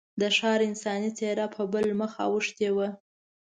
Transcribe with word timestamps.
د 0.21 0.23
ښار 0.37 0.59
انساني 0.69 1.11
څېره 1.17 1.45
په 1.55 1.61
بل 1.73 1.85
مخ 1.99 2.11
اوښتې 2.27 2.69
وه. 2.75 2.87